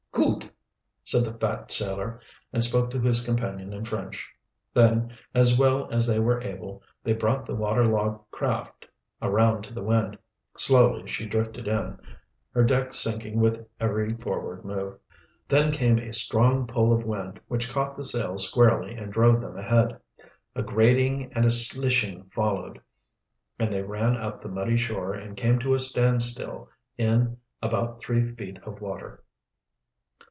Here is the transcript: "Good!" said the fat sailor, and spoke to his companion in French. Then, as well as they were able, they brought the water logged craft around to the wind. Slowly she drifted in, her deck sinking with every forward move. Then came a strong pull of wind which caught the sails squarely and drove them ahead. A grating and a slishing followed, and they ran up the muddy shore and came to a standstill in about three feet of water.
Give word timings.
"Good!" 0.13 0.51
said 1.05 1.23
the 1.23 1.39
fat 1.39 1.71
sailor, 1.71 2.19
and 2.53 2.61
spoke 2.63 2.89
to 2.91 2.99
his 2.99 3.23
companion 3.25 3.71
in 3.73 3.85
French. 3.85 4.29
Then, 4.73 5.15
as 5.33 5.57
well 5.57 5.89
as 5.89 6.05
they 6.05 6.19
were 6.19 6.41
able, 6.41 6.83
they 7.03 7.13
brought 7.13 7.45
the 7.45 7.55
water 7.55 7.85
logged 7.85 8.29
craft 8.29 8.85
around 9.21 9.61
to 9.63 9.73
the 9.73 9.81
wind. 9.81 10.17
Slowly 10.57 11.07
she 11.07 11.25
drifted 11.25 11.67
in, 11.69 11.97
her 12.53 12.63
deck 12.63 12.93
sinking 12.93 13.39
with 13.39 13.65
every 13.79 14.13
forward 14.17 14.63
move. 14.65 14.99
Then 15.47 15.71
came 15.71 15.97
a 15.97 16.11
strong 16.13 16.67
pull 16.67 16.91
of 16.93 17.03
wind 17.05 17.39
which 17.47 17.69
caught 17.69 17.95
the 17.97 18.03
sails 18.03 18.47
squarely 18.49 18.93
and 18.93 19.11
drove 19.13 19.39
them 19.41 19.57
ahead. 19.57 19.97
A 20.55 20.61
grating 20.61 21.31
and 21.33 21.45
a 21.45 21.51
slishing 21.51 22.25
followed, 22.33 22.79
and 23.57 23.71
they 23.73 23.81
ran 23.83 24.15
up 24.17 24.39
the 24.41 24.49
muddy 24.49 24.77
shore 24.77 25.13
and 25.13 25.37
came 25.37 25.57
to 25.59 25.73
a 25.73 25.79
standstill 25.79 26.69
in 26.97 27.37
about 27.61 28.01
three 28.01 28.35
feet 28.35 28.59
of 28.63 28.81
water. 28.81 29.23